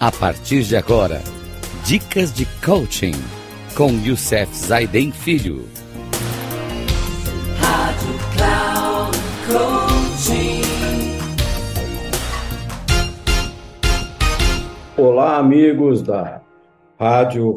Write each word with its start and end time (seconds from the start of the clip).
A 0.00 0.12
partir 0.12 0.62
de 0.62 0.76
agora, 0.76 1.20
dicas 1.84 2.32
de 2.32 2.46
coaching 2.64 3.14
com 3.76 3.90
Youssef 3.90 4.54
Zaiden 4.54 5.10
Filho. 5.10 5.64
Rádio 7.58 8.14
Cloud 8.36 9.18
Coaching. 9.48 10.62
Olá, 14.96 15.38
amigos 15.38 16.00
da 16.00 16.44
Rádio 16.96 17.56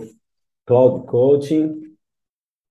Cloud 0.66 1.06
Coaching. 1.06 1.96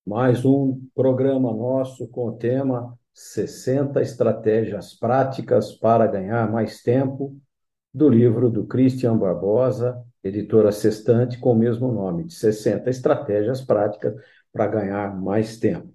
Mais 0.05 0.45
um 0.45 0.81
programa 0.93 1.55
nosso 1.55 2.09
com 2.09 2.27
o 2.27 2.33
tema 2.33 2.99
60 3.15 4.03
estratégias 4.03 4.95
práticas 4.95 5.73
para 5.73 6.09
ganhar 6.09 6.51
mais 6.51 6.83
tempo, 6.83 7.37
do 7.93 8.09
livro 8.09 8.49
do 8.51 8.67
Christian 8.67 9.17
Barbosa, 9.17 10.03
editora 10.23 10.71
Sextante, 10.71 11.39
com 11.39 11.53
o 11.53 11.57
mesmo 11.59 11.91
nome, 11.93 12.25
de 12.25 12.35
60 12.35 12.89
estratégias 12.89 13.61
práticas 13.61 14.15
para 14.53 14.67
ganhar 14.67 15.21
mais 15.21 15.59
tempo. 15.59 15.93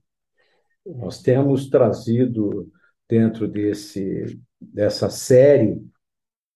Nós 0.86 1.22
temos 1.22 1.70
trazido 1.70 2.72
dentro 3.08 3.48
desse, 3.48 4.40
dessa 4.60 5.10
série 5.10 5.82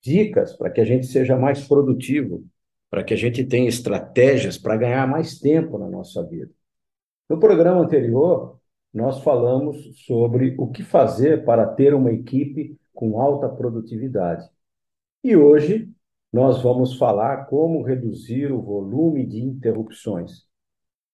dicas 0.02 0.53
para 0.53 0.70
que 0.70 0.81
a 0.81 0.85
gente 0.85 1.07
seja 1.07 1.38
mais 1.38 1.67
produtivo, 1.67 2.45
para 2.90 3.03
que 3.03 3.13
a 3.13 3.17
gente 3.17 3.43
tenha 3.43 3.67
estratégias 3.67 4.57
para 4.57 4.77
ganhar 4.77 5.07
mais 5.07 5.40
tempo 5.40 5.77
na 5.77 5.87
nossa 5.87 6.23
vida. 6.26 6.51
No 7.29 7.40
programa 7.40 7.81
anterior, 7.81 8.59
nós 8.93 9.21
falamos 9.21 9.77
sobre 10.05 10.55
o 10.57 10.67
que 10.67 10.84
fazer 10.84 11.45
para 11.45 11.65
ter 11.67 11.93
uma 11.93 12.12
equipe 12.12 12.77
com 12.93 13.21
alta 13.21 13.48
produtividade. 13.48 14.48
E 15.23 15.35
hoje 15.35 15.91
nós 16.31 16.62
vamos 16.62 16.95
falar 16.98 17.45
como 17.45 17.84
reduzir 17.84 18.51
o 18.51 18.62
volume 18.62 19.25
de 19.25 19.41
interrupções. 19.41 20.48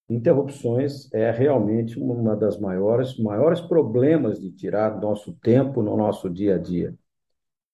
Interrupções 0.08 1.12
é 1.12 1.32
realmente 1.32 2.00
uma 2.00 2.36
das 2.36 2.60
maiores, 2.60 3.18
maiores 3.18 3.60
problemas 3.62 4.40
de 4.40 4.52
tirar 4.52 5.00
nosso 5.02 5.34
tempo 5.42 5.82
no 5.82 5.98
nosso 5.98 6.30
dia 6.30 6.56
a 6.56 6.58
dia. 6.60 6.94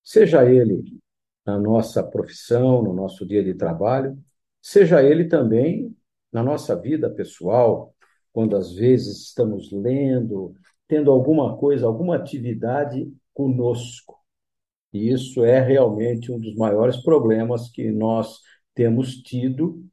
Seja 0.04 0.50
ele 0.50 0.98
na 1.46 1.60
nossa 1.60 2.02
profissão, 2.02 2.82
no 2.82 2.94
nosso 2.94 3.26
dia 3.26 3.44
de 3.44 3.54
trabalho, 3.54 4.18
seja 4.62 5.04
ele 5.04 5.26
também 5.26 5.94
na 6.32 6.42
nossa 6.42 6.76
vida 6.76 7.10
pessoal, 7.10 7.94
quando 8.32 8.56
às 8.56 8.74
vezes 8.74 9.28
estamos 9.28 9.70
lendo, 9.70 10.56
tendo 10.88 11.12
alguma 11.12 11.58
coisa, 11.58 11.86
alguma 11.86 12.16
atividade 12.16 13.12
conosco. 13.34 14.21
E 14.94 15.10
isso 15.10 15.44
é 15.44 15.60
realmente 15.60 16.32
um 16.32 16.40
dos 16.40 16.56
maiores 16.56 16.98
problemas 16.98 17.70
que 17.70 17.92
nós 17.92 18.40
temos 18.74 19.16
tido 19.18 19.86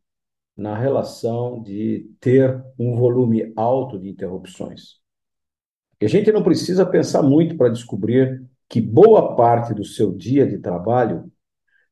na 0.56 0.76
relação 0.76 1.62
de 1.62 2.10
ter 2.20 2.64
um 2.78 2.96
volume 2.96 3.52
alto 3.56 3.98
de 3.98 4.08
interrupções. 4.08 4.96
E 6.00 6.04
a 6.04 6.08
gente 6.08 6.32
não 6.32 6.42
precisa 6.42 6.84
pensar 6.84 7.22
muito 7.22 7.56
para 7.56 7.68
descobrir 7.68 8.44
que 8.68 8.80
boa 8.80 9.34
parte 9.36 9.72
do 9.72 9.84
seu 9.84 10.12
dia 10.12 10.46
de 10.46 10.58
trabalho 10.58 11.30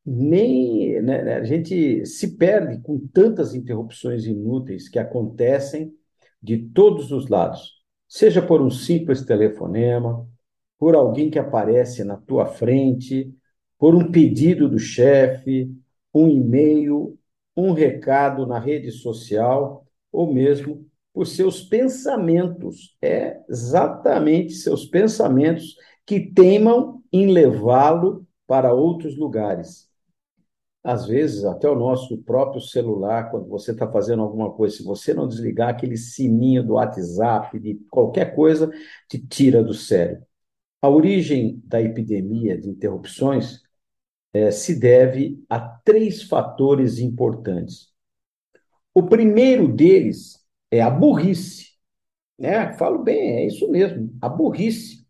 nem 0.04 1.00
né, 1.02 1.22
né 1.22 1.36
a 1.36 1.44
gente 1.44 2.06
se 2.06 2.36
perde 2.36 2.80
com 2.80 2.98
tantas 3.08 3.54
interrupções 3.54 4.24
inúteis 4.24 4.88
que 4.88 4.98
acontecem 4.98 5.92
de 6.40 6.58
todos 6.58 7.10
os 7.10 7.28
lados, 7.28 7.72
seja 8.06 8.40
por 8.40 8.62
um 8.62 8.70
simples 8.70 9.24
telefonema, 9.24 10.24
por 10.78 10.94
alguém 10.94 11.30
que 11.30 11.38
aparece 11.38 12.04
na 12.04 12.16
tua 12.16 12.46
frente, 12.46 13.34
por 13.78 13.94
um 13.94 14.10
pedido 14.10 14.68
do 14.68 14.78
chefe, 14.78 15.70
um 16.14 16.28
e-mail, 16.28 17.18
um 17.56 17.72
recado 17.72 18.46
na 18.46 18.58
rede 18.58 18.90
social, 18.90 19.86
ou 20.12 20.32
mesmo 20.32 20.86
por 21.12 21.26
seus 21.26 21.62
pensamentos. 21.62 22.96
É 23.02 23.40
exatamente 23.48 24.54
seus 24.54 24.84
pensamentos 24.84 25.76
que 26.04 26.20
teimam 26.20 27.02
em 27.12 27.32
levá-lo 27.32 28.26
para 28.46 28.72
outros 28.72 29.16
lugares 29.16 29.86
às 30.86 31.04
vezes, 31.04 31.44
até 31.44 31.68
o 31.68 31.74
nosso 31.74 32.16
próprio 32.18 32.60
celular, 32.60 33.28
quando 33.30 33.48
você 33.48 33.72
está 33.72 33.90
fazendo 33.90 34.22
alguma 34.22 34.52
coisa, 34.52 34.76
se 34.76 34.84
você 34.84 35.12
não 35.12 35.26
desligar 35.26 35.68
aquele 35.68 35.96
sininho 35.96 36.62
do 36.64 36.74
WhatsApp, 36.74 37.58
de 37.58 37.74
qualquer 37.90 38.36
coisa, 38.36 38.70
te 39.08 39.18
tira 39.18 39.64
do 39.64 39.74
sério. 39.74 40.24
A 40.80 40.88
origem 40.88 41.62
da 41.64 41.80
epidemia 41.80 42.56
de 42.58 42.68
interrupções 42.68 43.60
é, 44.32 44.50
se 44.50 44.78
deve 44.78 45.42
a 45.48 45.58
três 45.58 46.22
fatores 46.22 46.98
importantes. 46.98 47.92
O 48.94 49.02
primeiro 49.02 49.68
deles 49.68 50.44
é 50.70 50.80
a 50.80 50.90
burrice. 50.90 51.72
Né? 52.38 52.72
Falo 52.74 53.02
bem, 53.02 53.36
é 53.36 53.46
isso 53.46 53.70
mesmo, 53.70 54.14
a 54.20 54.28
burrice. 54.28 55.06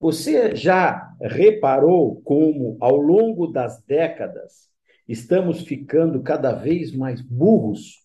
Você 0.00 0.54
já 0.54 1.14
reparou 1.20 2.20
como, 2.22 2.76
ao 2.80 2.96
longo 2.96 3.46
das 3.46 3.82
décadas, 3.84 4.64
Estamos 5.06 5.60
ficando 5.60 6.22
cada 6.22 6.52
vez 6.52 6.94
mais 6.94 7.20
burros? 7.20 8.02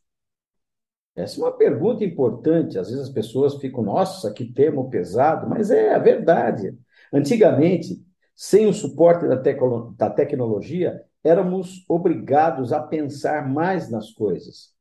Essa 1.16 1.40
é 1.40 1.44
uma 1.44 1.58
pergunta 1.58 2.04
importante. 2.04 2.78
Às 2.78 2.90
vezes 2.90 3.06
as 3.06 3.10
pessoas 3.10 3.56
ficam, 3.56 3.84
nossa, 3.84 4.34
que 4.34 4.46
termo 4.46 4.90
pesado, 4.90 5.50
mas 5.50 5.72
é 5.72 5.94
a 5.94 6.00
verdade. 6.00 6.78
Antigamente, 7.14 8.04
sem 8.36 8.68
o 8.68 8.74
suporte 8.74 9.28
da, 9.28 9.36
da 9.36 10.10
tecnologia, 10.10 11.04
éramos 11.24 11.84
obrigados 11.90 12.72
a 12.72 12.82
pensar 12.82 13.48
mais 13.48 13.90
nas 13.90 14.12
coisas, 14.12 14.74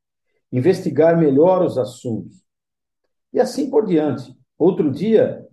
investigar 0.52 1.18
melhor 1.18 1.62
os 1.62 1.76
assuntos 1.76 2.42
e 3.32 3.40
assim 3.40 3.70
por 3.70 3.86
diante. 3.86 4.36
Outro 4.56 4.90
dia, 4.90 5.46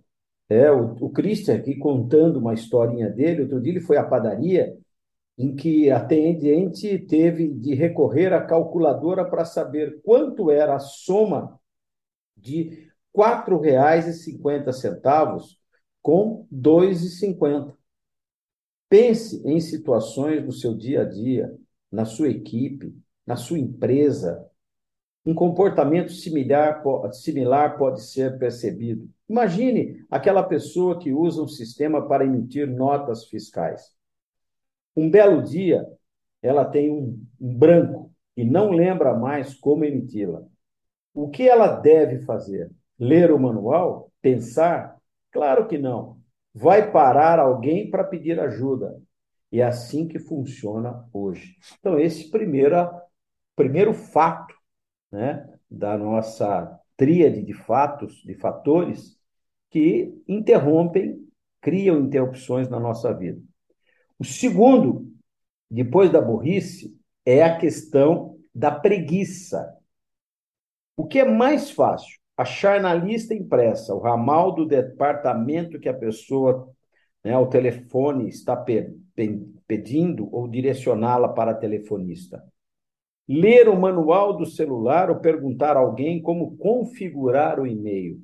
é, 0.48 0.70
o, 0.70 0.96
o 1.00 1.10
Christian 1.10 1.56
aqui 1.56 1.76
contando 1.76 2.38
uma 2.38 2.54
historinha 2.54 3.10
dele, 3.10 3.42
outro 3.42 3.60
dia 3.60 3.72
ele 3.72 3.80
foi 3.80 3.96
à 3.96 4.04
padaria 4.04 4.76
em 5.38 5.54
que 5.54 5.90
a 5.90 5.98
atendente 5.98 6.98
teve 6.98 7.48
de 7.48 7.74
recorrer 7.74 8.32
à 8.32 8.40
calculadora 8.40 9.24
para 9.24 9.44
saber 9.44 10.00
quanto 10.02 10.50
era 10.50 10.76
a 10.76 10.78
soma 10.78 11.60
de 12.36 12.90
R$ 13.14 13.22
4,50 13.46 15.55
com 16.06 16.46
R$ 16.52 16.56
2,50. 16.56 17.74
Pense 18.88 19.42
em 19.44 19.58
situações 19.58 20.40
do 20.44 20.52
seu 20.52 20.72
dia 20.72 21.02
a 21.02 21.04
dia, 21.04 21.52
na 21.90 22.04
sua 22.04 22.28
equipe, 22.28 22.96
na 23.26 23.34
sua 23.34 23.58
empresa. 23.58 24.48
Um 25.24 25.34
comportamento 25.34 26.12
similar, 26.12 26.80
similar 27.12 27.76
pode 27.76 28.04
ser 28.04 28.38
percebido. 28.38 29.10
Imagine 29.28 30.06
aquela 30.08 30.44
pessoa 30.44 30.96
que 30.96 31.12
usa 31.12 31.42
um 31.42 31.48
sistema 31.48 32.06
para 32.06 32.24
emitir 32.24 32.70
notas 32.70 33.24
fiscais. 33.24 33.90
Um 34.96 35.10
belo 35.10 35.42
dia, 35.42 35.84
ela 36.40 36.64
tem 36.64 36.88
um, 36.88 37.20
um 37.40 37.52
branco 37.52 38.12
e 38.36 38.44
não 38.44 38.70
lembra 38.70 39.12
mais 39.12 39.54
como 39.54 39.84
emiti-la. 39.84 40.44
O 41.12 41.28
que 41.30 41.48
ela 41.48 41.66
deve 41.66 42.20
fazer? 42.20 42.70
Ler 42.96 43.32
o 43.32 43.40
manual? 43.40 44.12
Pensar? 44.22 44.95
Claro 45.36 45.68
que 45.68 45.76
não. 45.76 46.18
Vai 46.54 46.90
parar 46.90 47.38
alguém 47.38 47.90
para 47.90 48.02
pedir 48.02 48.40
ajuda. 48.40 48.98
E 49.52 49.60
é 49.60 49.64
assim 49.64 50.08
que 50.08 50.18
funciona 50.18 51.06
hoje. 51.12 51.56
Então, 51.78 51.98
esse 51.98 52.30
primeiro, 52.30 52.74
primeiro 53.54 53.92
fato 53.92 54.54
né, 55.12 55.46
da 55.70 55.98
nossa 55.98 56.80
tríade 56.96 57.42
de 57.42 57.52
fatos, 57.52 58.22
de 58.22 58.34
fatores, 58.34 59.20
que 59.68 60.10
interrompem, 60.26 61.22
criam 61.60 62.00
interrupções 62.00 62.66
na 62.70 62.80
nossa 62.80 63.12
vida. 63.12 63.38
O 64.18 64.24
segundo, 64.24 65.12
depois 65.70 66.10
da 66.10 66.22
burrice, 66.22 66.98
é 67.26 67.42
a 67.42 67.58
questão 67.58 68.38
da 68.54 68.70
preguiça. 68.70 69.70
O 70.96 71.06
que 71.06 71.18
é 71.18 71.24
mais 71.26 71.70
fácil? 71.70 72.18
Achar 72.36 72.80
na 72.80 72.92
lista 72.92 73.34
impressa 73.34 73.94
o 73.94 74.00
ramal 74.00 74.54
do 74.54 74.66
departamento 74.66 75.80
que 75.80 75.88
a 75.88 75.94
pessoa, 75.94 76.68
né, 77.24 77.36
o 77.36 77.46
telefone 77.46 78.28
está 78.28 78.56
pe 78.56 78.94
pe 79.14 79.40
pedindo 79.66 80.28
ou 80.32 80.46
direcioná-la 80.46 81.28
para 81.30 81.50
a 81.50 81.54
telefonista. 81.54 82.44
Ler 83.28 83.68
o 83.68 83.74
manual 83.74 84.36
do 84.36 84.46
celular 84.46 85.10
ou 85.10 85.16
perguntar 85.16 85.76
a 85.76 85.80
alguém 85.80 86.22
como 86.22 86.56
configurar 86.56 87.58
o 87.58 87.66
e-mail 87.66 88.22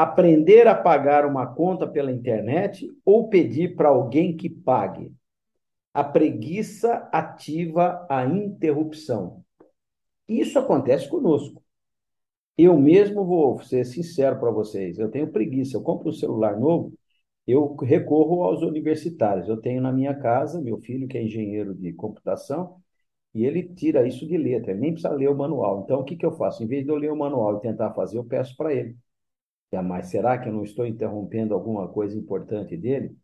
aprender 0.00 0.66
a 0.66 0.74
pagar 0.74 1.26
uma 1.26 1.46
conta 1.46 1.86
pela 1.86 2.10
internet 2.10 2.90
ou 3.04 3.28
pedir 3.28 3.76
para 3.76 3.90
alguém 3.90 4.34
que 4.34 4.48
pague. 4.48 5.12
A 5.92 6.02
preguiça 6.02 7.06
ativa 7.12 8.06
a 8.08 8.24
interrupção. 8.24 9.44
Isso 10.26 10.58
acontece 10.58 11.06
conosco. 11.06 11.59
Eu 12.62 12.78
mesmo 12.78 13.24
vou 13.24 13.60
ser 13.62 13.84
sincero 13.84 14.38
para 14.38 14.50
vocês, 14.50 14.98
eu 14.98 15.10
tenho 15.10 15.30
preguiça. 15.32 15.76
Eu 15.76 15.82
compro 15.82 16.08
um 16.10 16.12
celular 16.12 16.58
novo, 16.58 16.92
eu 17.46 17.74
recorro 17.76 18.44
aos 18.44 18.62
universitários. 18.62 19.48
Eu 19.48 19.56
tenho 19.60 19.80
na 19.82 19.92
minha 19.92 20.14
casa 20.14 20.60
meu 20.60 20.78
filho 20.78 21.08
que 21.08 21.18
é 21.18 21.22
engenheiro 21.22 21.74
de 21.74 21.92
computação 21.92 22.80
E 23.34 23.44
ele 23.46 23.64
tira 23.64 24.06
isso 24.08 24.26
de 24.28 24.38
letra, 24.38 24.72
ele 24.72 24.80
nem 24.80 24.92
precisa 24.92 25.14
ler 25.14 25.30
o 25.30 25.36
manual. 25.36 25.82
Então, 25.84 26.00
o 26.00 26.04
que, 26.04 26.16
que 26.16 26.26
eu 26.26 26.32
faço? 26.32 26.62
Em 26.64 26.68
vez 26.68 26.84
de 26.84 26.92
eu 26.92 26.96
ler 26.96 27.12
o 27.12 27.16
manual 27.16 27.58
e 27.58 27.62
tentar 27.62 27.92
fazer, 27.94 28.18
eu 28.18 28.24
peço 28.24 28.56
para 28.56 28.74
ele. 28.74 28.96
Mas 29.84 30.08
será 30.08 30.38
que 30.38 30.48
eu 30.48 30.52
não 30.52 30.64
estou 30.64 30.86
interrompendo 30.86 31.54
alguma 31.54 31.88
coisa 31.88 32.16
importante 32.18 32.76
dele? 32.76 33.16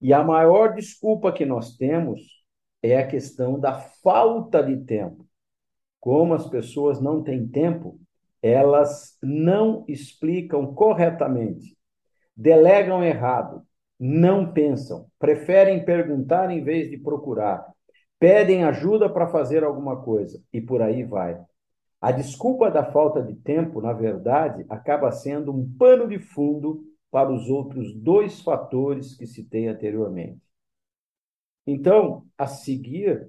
E 0.00 0.12
a 0.12 0.22
maior 0.22 0.74
desculpa 0.74 1.32
que 1.32 1.44
nós 1.44 1.76
temos 1.76 2.44
é 2.82 2.98
a 2.98 3.06
questão 3.06 3.58
da 3.58 3.74
falta 3.80 4.62
de 4.62 4.76
tempo. 4.84 5.26
Como 6.00 6.34
as 6.34 6.48
pessoas 6.48 7.00
não 7.00 7.22
têm 7.22 7.48
tempo, 7.48 8.00
elas 8.42 9.16
não 9.22 9.84
explicam 9.88 10.74
corretamente, 10.74 11.76
delegam 12.36 13.02
errado, 13.02 13.62
não 13.98 14.52
pensam, 14.52 15.06
preferem 15.18 15.84
perguntar 15.84 16.50
em 16.50 16.62
vez 16.62 16.88
de 16.88 16.96
procurar, 16.96 17.66
pedem 18.18 18.64
ajuda 18.64 19.08
para 19.08 19.28
fazer 19.28 19.64
alguma 19.64 20.02
coisa 20.02 20.42
e 20.52 20.60
por 20.60 20.82
aí 20.82 21.04
vai. 21.04 21.40
A 22.00 22.12
desculpa 22.12 22.70
da 22.70 22.84
falta 22.92 23.20
de 23.20 23.34
tempo, 23.34 23.80
na 23.80 23.92
verdade, 23.92 24.64
acaba 24.68 25.10
sendo 25.10 25.52
um 25.52 25.68
pano 25.76 26.06
de 26.06 26.18
fundo 26.20 26.84
para 27.10 27.32
os 27.32 27.48
outros 27.48 27.92
dois 27.94 28.40
fatores 28.40 29.16
que 29.16 29.26
citei 29.26 29.66
anteriormente. 29.66 30.40
Então, 31.66 32.24
a 32.36 32.46
seguir, 32.46 33.28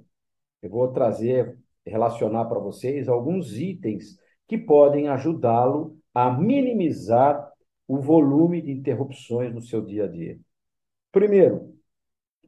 eu 0.62 0.70
vou 0.70 0.88
trazer, 0.90 1.58
relacionar 1.86 2.46
para 2.46 2.60
vocês 2.60 3.10
alguns 3.10 3.58
itens 3.58 4.20
que 4.50 4.58
podem 4.58 5.08
ajudá-lo 5.08 5.96
a 6.14 6.32
minimizar 6.32 7.50
o 7.88 8.00
volume 8.00 8.62
de 8.62 8.72
interrupções 8.72 9.54
no 9.54 9.62
seu 9.62 9.86
dia 9.86 10.06
a 10.06 10.08
dia. 10.08 10.40
Primeiro, 11.12 11.76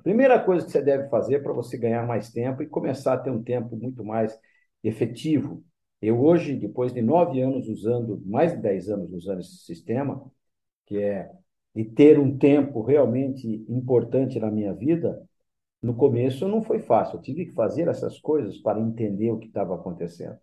primeira 0.04 0.40
coisa 0.44 0.66
que 0.66 0.72
você 0.72 0.82
deve 0.82 1.10
fazer 1.10 1.44
para 1.44 1.54
você 1.54 1.78
ganhar 1.78 2.06
mais 2.08 2.32
tempo 2.32 2.64
e 2.64 2.68
começar 2.68 3.14
a 3.14 3.18
ter 3.20 3.30
um 3.30 3.44
tempo 3.44 3.78
muito 3.78 4.04
mais 4.04 4.38
efetivo. 4.84 5.64
Eu 6.02 6.20
hoje, 6.20 6.56
depois 6.56 6.92
de 6.92 7.04
nove 7.04 7.40
anos 7.40 7.68
usando, 7.68 8.20
mais 8.26 8.52
de 8.52 8.62
dez 8.62 8.90
anos 8.90 9.14
usando 9.14 9.42
esse 9.42 9.58
sistema, 9.58 10.26
que 10.88 10.98
é 10.98 11.32
de 11.76 11.86
ter 11.86 12.20
um 12.20 12.36
tempo 12.36 12.82
realmente 12.82 13.64
importante 13.70 14.40
na 14.40 14.50
minha 14.50 14.74
vida, 14.74 15.22
no 15.82 15.96
começo 15.96 16.48
não 16.48 16.64
foi 16.64 16.80
fácil. 16.80 17.18
Eu 17.18 17.22
tive 17.22 17.46
que 17.46 17.54
fazer 17.54 17.88
essas 17.88 18.20
coisas 18.20 18.58
para 18.58 18.80
entender 18.80 19.32
o 19.32 19.38
que 19.38 19.48
estava 19.48 19.76
acontecendo, 19.76 20.38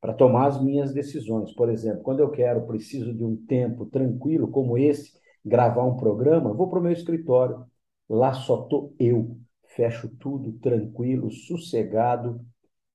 para 0.00 0.14
tomar 0.14 0.46
as 0.46 0.62
minhas 0.62 0.92
decisões. 0.92 1.52
Por 1.52 1.68
exemplo, 1.68 2.02
quando 2.02 2.20
eu 2.20 2.30
quero, 2.30 2.66
preciso 2.66 3.12
de 3.14 3.24
um 3.24 3.36
tempo 3.36 3.86
tranquilo 3.86 4.48
como 4.48 4.78
esse, 4.78 5.12
gravar 5.44 5.84
um 5.84 5.96
programa, 5.96 6.52
vou 6.52 6.68
para 6.68 6.78
o 6.78 6.82
meu 6.82 6.92
escritório. 6.92 7.64
Lá 8.08 8.32
só 8.32 8.62
estou 8.62 8.94
eu. 8.98 9.36
Fecho 9.66 10.08
tudo 10.18 10.52
tranquilo, 10.54 11.30
sossegado 11.30 12.44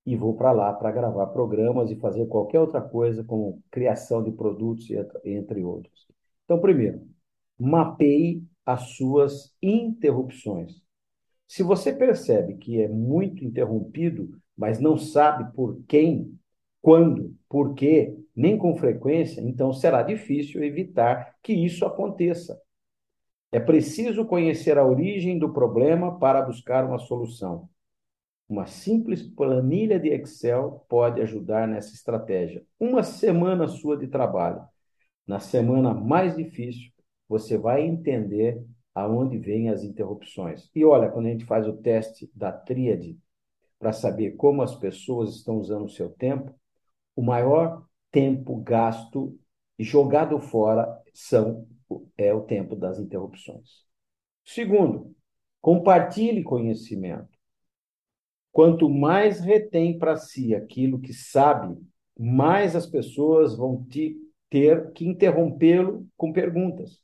e 0.05 0.15
vou 0.15 0.35
para 0.35 0.51
lá 0.51 0.73
para 0.73 0.91
gravar 0.91 1.27
programas 1.27 1.89
e 1.89 1.95
fazer 1.95 2.27
qualquer 2.27 2.59
outra 2.59 2.81
coisa, 2.81 3.23
como 3.23 3.61
criação 3.71 4.23
de 4.23 4.31
produtos, 4.31 4.87
entre 5.23 5.63
outros. 5.63 6.07
Então, 6.43 6.59
primeiro, 6.59 7.01
mapeie 7.57 8.43
as 8.65 8.89
suas 8.95 9.55
interrupções. 9.61 10.83
Se 11.47 11.63
você 11.63 11.93
percebe 11.93 12.55
que 12.55 12.81
é 12.81 12.87
muito 12.87 13.43
interrompido, 13.43 14.29
mas 14.57 14.79
não 14.79 14.97
sabe 14.97 15.51
por 15.55 15.79
quem, 15.87 16.37
quando, 16.85 17.35
por 17.49 17.73
quê, 17.73 18.15
nem 18.35 18.59
com 18.59 18.75
frequência, 18.75 19.41
então 19.41 19.73
será 19.73 20.03
difícil 20.03 20.63
evitar 20.63 21.35
que 21.41 21.51
isso 21.51 21.83
aconteça. 21.83 22.61
É 23.51 23.59
preciso 23.59 24.23
conhecer 24.23 24.77
a 24.77 24.85
origem 24.85 25.39
do 25.39 25.51
problema 25.51 26.19
para 26.19 26.43
buscar 26.43 26.85
uma 26.85 26.99
solução. 26.99 27.67
Uma 28.47 28.67
simples 28.67 29.23
planilha 29.23 29.99
de 29.99 30.09
Excel 30.09 30.85
pode 30.87 31.19
ajudar 31.23 31.67
nessa 31.67 31.91
estratégia. 31.91 32.63
Uma 32.79 33.01
semana 33.01 33.67
sua 33.67 33.97
de 33.97 34.05
trabalho. 34.05 34.61
Na 35.25 35.39
semana 35.39 35.91
mais 35.91 36.35
difícil, 36.35 36.91
você 37.27 37.57
vai 37.57 37.81
entender 37.81 38.63
aonde 38.93 39.39
vêm 39.39 39.71
as 39.71 39.83
interrupções. 39.83 40.69
E 40.75 40.85
olha, 40.85 41.09
quando 41.09 41.25
a 41.25 41.29
gente 41.29 41.45
faz 41.45 41.67
o 41.67 41.77
teste 41.77 42.29
da 42.35 42.51
tríade 42.51 43.17
para 43.79 43.91
saber 43.91 44.33
como 44.33 44.61
as 44.61 44.75
pessoas 44.75 45.35
estão 45.35 45.57
usando 45.57 45.85
o 45.85 45.89
seu 45.89 46.11
tempo, 46.11 46.53
o 47.15 47.21
maior 47.21 47.85
tempo 48.11 48.57
gasto 48.57 49.37
e 49.77 49.83
jogado 49.83 50.39
fora 50.39 51.01
são 51.13 51.67
é 52.17 52.33
o 52.33 52.41
tempo 52.41 52.75
das 52.75 52.99
interrupções. 52.99 53.85
Segundo, 54.43 55.15
compartilhe 55.61 56.43
conhecimento. 56.43 57.35
Quanto 58.51 58.89
mais 58.89 59.39
retém 59.39 59.97
para 59.99 60.15
si 60.15 60.55
aquilo 60.55 60.99
que 60.99 61.13
sabe, 61.13 61.77
mais 62.17 62.75
as 62.75 62.85
pessoas 62.85 63.55
vão 63.55 63.83
te 63.83 64.15
ter 64.49 64.91
que 64.93 65.05
interrompê-lo 65.05 66.07
com 66.15 66.31
perguntas. 66.31 67.01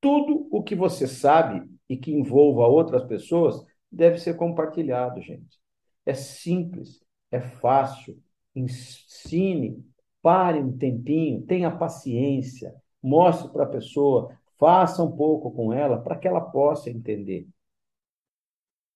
Tudo 0.00 0.46
o 0.50 0.62
que 0.62 0.74
você 0.74 1.08
sabe 1.08 1.68
e 1.88 1.96
que 1.96 2.12
envolva 2.12 2.66
outras 2.66 3.04
pessoas 3.04 3.64
deve 3.90 4.18
ser 4.18 4.36
compartilhado, 4.36 5.20
gente. 5.20 5.58
É 6.04 6.14
simples, 6.14 7.04
é 7.30 7.40
fácil. 7.40 8.22
Ensine, 8.56 9.84
pare 10.22 10.58
um 10.58 10.76
tempinho, 10.76 11.42
tenha 11.42 11.70
paciência, 11.70 12.74
mostre 13.02 13.52
para 13.52 13.64
a 13.64 13.68
pessoa, 13.68 14.36
faça 14.58 15.02
um 15.02 15.14
pouco 15.14 15.50
com 15.52 15.72
ela 15.72 15.98
para 15.98 16.16
que 16.16 16.26
ela 16.26 16.40
possa 16.40 16.88
entender. 16.88 17.46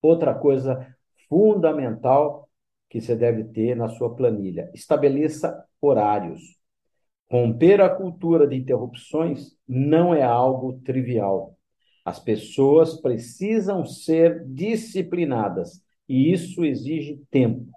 Outra 0.02 0.34
coisa 0.34 0.96
fundamental 1.28 2.48
que 2.88 3.00
você 3.00 3.14
deve 3.14 3.44
ter 3.44 3.76
na 3.76 3.88
sua 3.88 4.14
planilha: 4.16 4.70
estabeleça 4.74 5.62
horários. 5.80 6.58
Romper 7.30 7.80
a 7.80 7.88
cultura 7.88 8.46
de 8.46 8.56
interrupções 8.56 9.56
não 9.68 10.12
é 10.14 10.22
algo 10.22 10.80
trivial. 10.80 11.56
As 12.04 12.18
pessoas 12.18 13.00
precisam 13.00 13.84
ser 13.84 14.44
disciplinadas 14.48 15.80
e 16.08 16.32
isso 16.32 16.64
exige 16.64 17.22
tempo. 17.30 17.70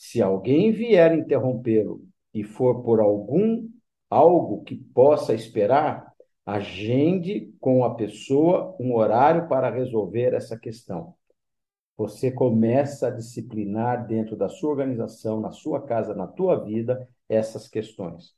Se 0.00 0.22
alguém 0.22 0.72
vier 0.72 1.12
interrompê-lo 1.12 2.00
e 2.32 2.42
for 2.42 2.82
por 2.82 3.00
algum 3.00 3.68
algo 4.08 4.64
que 4.64 4.74
possa 4.74 5.34
esperar, 5.34 6.10
agende 6.44 7.52
com 7.60 7.84
a 7.84 7.94
pessoa 7.94 8.74
um 8.80 8.94
horário 8.94 9.46
para 9.46 9.68
resolver 9.68 10.32
essa 10.32 10.58
questão. 10.58 11.14
Você 11.98 12.32
começa 12.32 13.08
a 13.08 13.10
disciplinar 13.10 14.06
dentro 14.06 14.36
da 14.36 14.48
sua 14.48 14.70
organização, 14.70 15.38
na 15.38 15.52
sua 15.52 15.84
casa, 15.84 16.14
na 16.14 16.26
tua 16.26 16.64
vida, 16.64 17.06
essas 17.28 17.68
questões. 17.68 18.34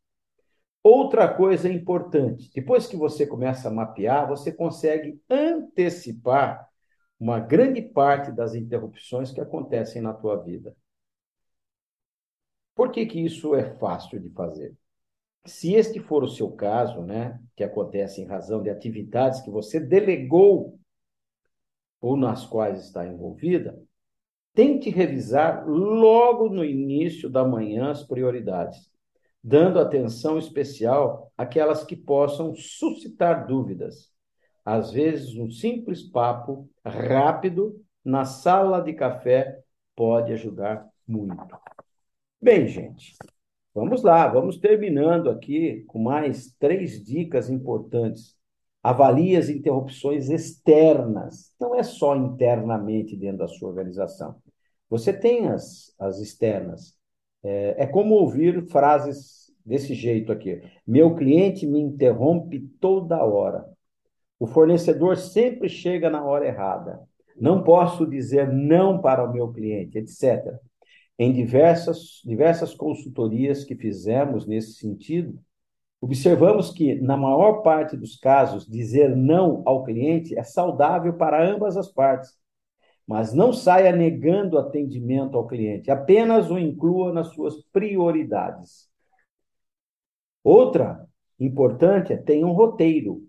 Outra 0.82 1.32
coisa 1.32 1.68
importante, 1.68 2.50
depois 2.52 2.88
que 2.88 2.96
você 2.96 3.24
começa 3.24 3.68
a 3.68 3.72
mapear, 3.72 4.26
você 4.26 4.50
consegue 4.50 5.16
antecipar 5.30 6.68
uma 7.20 7.38
grande 7.38 7.80
parte 7.80 8.32
das 8.32 8.52
interrupções 8.52 9.30
que 9.30 9.40
acontecem 9.40 10.02
na 10.02 10.12
tua 10.12 10.42
vida. 10.42 10.74
Por 12.82 12.90
que, 12.90 13.06
que 13.06 13.20
isso 13.20 13.54
é 13.54 13.76
fácil 13.76 14.18
de 14.18 14.28
fazer? 14.30 14.76
Se 15.46 15.72
este 15.72 16.00
for 16.00 16.24
o 16.24 16.28
seu 16.28 16.50
caso, 16.50 17.00
né, 17.00 17.40
que 17.54 17.62
acontece 17.62 18.20
em 18.20 18.26
razão 18.26 18.60
de 18.60 18.70
atividades 18.70 19.40
que 19.40 19.52
você 19.52 19.78
delegou 19.78 20.80
ou 22.00 22.16
nas 22.16 22.44
quais 22.44 22.80
está 22.80 23.06
envolvida, 23.06 23.80
tente 24.52 24.90
revisar 24.90 25.64
logo 25.64 26.48
no 26.48 26.64
início 26.64 27.30
da 27.30 27.44
manhã 27.44 27.92
as 27.92 28.02
prioridades 28.02 28.90
dando 29.40 29.78
atenção 29.78 30.36
especial 30.36 31.30
àquelas 31.38 31.84
que 31.84 31.94
possam 31.94 32.52
suscitar 32.52 33.46
dúvidas. 33.46 34.12
Às 34.64 34.90
vezes, 34.90 35.36
um 35.36 35.48
simples 35.48 36.02
papo 36.02 36.68
rápido 36.84 37.80
na 38.04 38.24
sala 38.24 38.80
de 38.80 38.92
café 38.92 39.60
pode 39.94 40.32
ajudar 40.32 40.84
muito. 41.06 41.62
Bem, 42.44 42.66
gente, 42.66 43.14
vamos 43.72 44.02
lá, 44.02 44.26
vamos 44.26 44.58
terminando 44.58 45.30
aqui 45.30 45.84
com 45.86 46.00
mais 46.00 46.52
três 46.58 47.00
dicas 47.00 47.48
importantes. 47.48 48.34
Avalie 48.82 49.36
as 49.36 49.48
interrupções 49.48 50.28
externas, 50.28 51.54
não 51.60 51.72
é 51.72 51.84
só 51.84 52.16
internamente 52.16 53.16
dentro 53.16 53.38
da 53.38 53.46
sua 53.46 53.68
organização. 53.68 54.42
Você 54.90 55.12
tem 55.12 55.46
as, 55.50 55.94
as 55.96 56.18
externas, 56.18 56.96
é, 57.44 57.84
é 57.84 57.86
como 57.86 58.16
ouvir 58.16 58.68
frases 58.68 59.52
desse 59.64 59.94
jeito 59.94 60.32
aqui. 60.32 60.60
Meu 60.84 61.14
cliente 61.14 61.64
me 61.64 61.78
interrompe 61.78 62.58
toda 62.80 63.24
hora. 63.24 63.64
O 64.40 64.48
fornecedor 64.48 65.16
sempre 65.16 65.68
chega 65.68 66.10
na 66.10 66.24
hora 66.24 66.48
errada. 66.48 67.00
Não 67.40 67.62
posso 67.62 68.04
dizer 68.04 68.52
não 68.52 69.00
para 69.00 69.24
o 69.24 69.32
meu 69.32 69.52
cliente, 69.52 69.96
etc. 69.96 70.60
Em 71.18 71.32
diversas, 71.32 72.20
diversas 72.24 72.74
consultorias 72.74 73.64
que 73.64 73.76
fizemos 73.76 74.46
nesse 74.46 74.74
sentido, 74.74 75.38
observamos 76.00 76.70
que, 76.72 76.96
na 77.00 77.16
maior 77.16 77.62
parte 77.62 77.96
dos 77.96 78.16
casos, 78.16 78.66
dizer 78.66 79.16
não 79.16 79.62
ao 79.66 79.84
cliente 79.84 80.36
é 80.38 80.42
saudável 80.42 81.14
para 81.14 81.42
ambas 81.48 81.76
as 81.76 81.88
partes. 81.92 82.36
mas 83.06 83.32
não 83.34 83.52
saia 83.52 83.92
negando 83.94 84.58
atendimento 84.58 85.36
ao 85.36 85.46
cliente, 85.46 85.90
apenas 85.90 86.50
o 86.50 86.58
inclua 86.58 87.12
nas 87.12 87.28
suas 87.28 87.62
prioridades. 87.72 88.88
Outra 90.44 91.08
importante 91.38 92.12
é 92.12 92.16
ter 92.16 92.44
um 92.44 92.52
roteiro, 92.52 93.28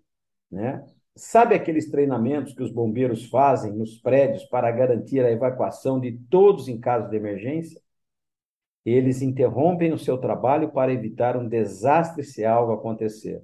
né? 0.51 0.85
Sabe 1.15 1.53
aqueles 1.53 1.91
treinamentos 1.91 2.53
que 2.53 2.63
os 2.63 2.71
bombeiros 2.71 3.25
fazem 3.25 3.71
nos 3.71 3.97
prédios 3.99 4.43
para 4.45 4.71
garantir 4.71 5.23
a 5.23 5.31
evacuação 5.31 5.99
de 5.99 6.11
todos 6.29 6.67
em 6.67 6.79
caso 6.79 7.07
de 7.09 7.15
emergência? 7.15 7.79
Eles 8.83 9.21
interrompem 9.21 9.93
o 9.93 9.97
seu 9.97 10.17
trabalho 10.17 10.71
para 10.71 10.91
evitar 10.91 11.37
um 11.37 11.47
desastre 11.47 12.23
se 12.23 12.43
algo 12.43 12.73
acontecer. 12.73 13.41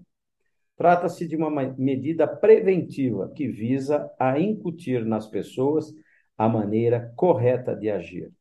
Trata-se 0.76 1.28
de 1.28 1.36
uma 1.36 1.50
medida 1.78 2.28
preventiva 2.28 3.32
que 3.36 3.48
visa 3.48 4.10
a 4.18 4.40
incutir 4.40 5.06
nas 5.06 5.28
pessoas 5.28 5.94
a 6.38 6.50
maneira 6.50 7.14
correta 7.16 7.76
de 7.76 7.90
agir. 7.90 8.32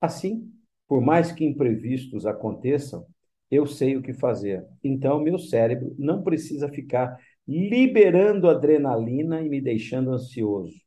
Assim, 0.00 0.52
por 0.86 1.00
mais 1.00 1.32
que 1.32 1.44
imprevistos 1.44 2.26
aconteçam, 2.26 3.06
eu 3.50 3.66
sei 3.66 3.96
o 3.96 4.02
que 4.02 4.12
fazer. 4.12 4.64
Então, 4.82 5.20
meu 5.20 5.38
cérebro 5.38 5.94
não 5.98 6.22
precisa 6.22 6.68
ficar 6.68 7.16
liberando 7.50 8.48
adrenalina 8.48 9.42
e 9.42 9.48
me 9.48 9.60
deixando 9.60 10.12
ansioso. 10.12 10.80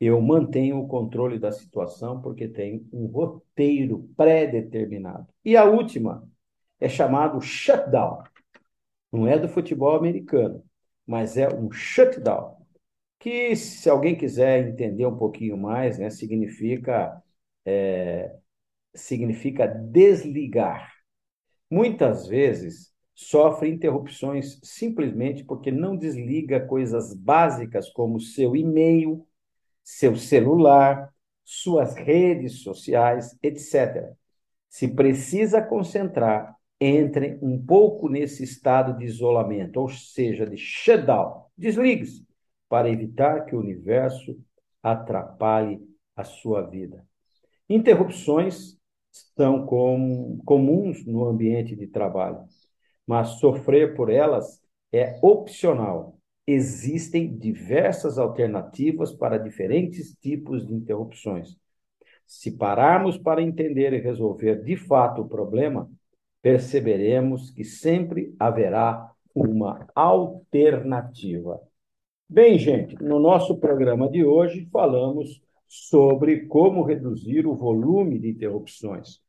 Eu 0.00 0.20
mantenho 0.20 0.78
o 0.78 0.88
controle 0.88 1.38
da 1.38 1.52
situação 1.52 2.20
porque 2.20 2.48
tenho 2.48 2.86
um 2.92 3.06
roteiro 3.06 4.08
pré-determinado. 4.16 5.26
E 5.44 5.56
a 5.56 5.64
última 5.64 6.28
é 6.78 6.88
chamado 6.88 7.40
shutdown. 7.40 8.22
Não 9.12 9.26
é 9.26 9.38
do 9.38 9.48
futebol 9.48 9.96
americano, 9.96 10.64
mas 11.06 11.36
é 11.36 11.48
um 11.48 11.70
shutdown, 11.70 12.56
que 13.18 13.56
se 13.56 13.90
alguém 13.90 14.16
quiser 14.16 14.68
entender 14.68 15.06
um 15.06 15.16
pouquinho 15.16 15.56
mais, 15.56 15.98
né, 15.98 16.10
significa 16.10 17.22
é, 17.66 18.34
significa 18.94 19.66
desligar. 19.66 20.92
Muitas 21.70 22.26
vezes 22.26 22.89
sofre 23.20 23.68
interrupções 23.68 24.58
simplesmente 24.62 25.44
porque 25.44 25.70
não 25.70 25.94
desliga 25.94 26.58
coisas 26.58 27.14
básicas 27.14 27.90
como 27.90 28.18
seu 28.18 28.56
e-mail, 28.56 29.26
seu 29.84 30.16
celular, 30.16 31.12
suas 31.44 31.94
redes 31.94 32.62
sociais, 32.62 33.36
etc. 33.42 34.14
Se 34.70 34.88
precisa 34.88 35.60
concentrar, 35.60 36.56
entre 36.80 37.38
um 37.42 37.62
pouco 37.62 38.08
nesse 38.08 38.42
estado 38.42 38.96
de 38.96 39.04
isolamento, 39.04 39.78
ou 39.78 39.88
seja, 39.90 40.46
de 40.46 40.56
shutdown. 40.56 41.44
Desligue-se 41.58 42.26
para 42.70 42.88
evitar 42.88 43.44
que 43.44 43.54
o 43.54 43.60
universo 43.60 44.34
atrapalhe 44.82 45.78
a 46.16 46.24
sua 46.24 46.62
vida. 46.62 47.06
Interrupções 47.68 48.78
são 49.36 49.66
com, 49.66 50.40
comuns 50.46 51.04
no 51.04 51.26
ambiente 51.26 51.76
de 51.76 51.86
trabalho 51.86 52.48
mas 53.10 53.40
sofrer 53.40 53.96
por 53.96 54.08
elas 54.08 54.62
é 54.92 55.18
opcional. 55.20 56.16
Existem 56.46 57.36
diversas 57.36 58.18
alternativas 58.18 59.12
para 59.12 59.36
diferentes 59.36 60.14
tipos 60.20 60.64
de 60.64 60.72
interrupções. 60.72 61.56
Se 62.24 62.52
pararmos 62.52 63.18
para 63.18 63.42
entender 63.42 63.92
e 63.92 63.98
resolver 63.98 64.62
de 64.62 64.76
fato 64.76 65.22
o 65.22 65.28
problema, 65.28 65.90
perceberemos 66.40 67.50
que 67.50 67.64
sempre 67.64 68.32
haverá 68.38 69.10
uma 69.34 69.88
alternativa. 69.92 71.60
Bem, 72.28 72.56
gente, 72.60 72.94
no 73.02 73.18
nosso 73.18 73.58
programa 73.58 74.08
de 74.08 74.24
hoje 74.24 74.68
falamos 74.70 75.42
sobre 75.66 76.46
como 76.46 76.84
reduzir 76.84 77.44
o 77.44 77.56
volume 77.56 78.20
de 78.20 78.30
interrupções. 78.30 79.20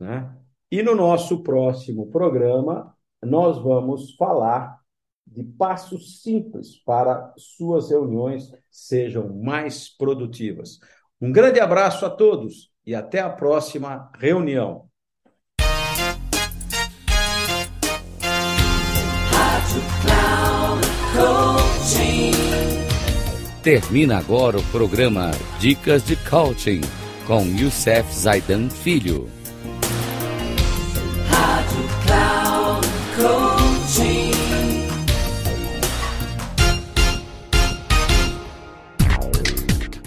Né? 0.00 0.36
E 0.68 0.82
no 0.82 0.96
nosso 0.96 1.44
próximo 1.44 2.10
programa, 2.10 2.92
nós 3.24 3.58
vamos 3.58 4.14
falar 4.16 4.78
de 5.26 5.42
passos 5.42 6.22
simples 6.22 6.76
para 6.76 7.32
suas 7.36 7.90
reuniões 7.90 8.52
sejam 8.70 9.34
mais 9.34 9.88
produtivas. 9.88 10.78
Um 11.20 11.32
grande 11.32 11.60
abraço 11.60 12.04
a 12.04 12.10
todos 12.10 12.70
e 12.86 12.94
até 12.94 13.20
a 13.20 13.30
próxima 13.30 14.10
reunião. 14.18 14.88
Termina 23.62 24.18
agora 24.18 24.58
o 24.58 24.62
programa 24.64 25.30
Dicas 25.58 26.04
de 26.04 26.16
Coaching 26.28 26.82
com 27.26 27.46
Youssef 27.46 28.12
Zaidan 28.12 28.68
Filho. 28.68 29.43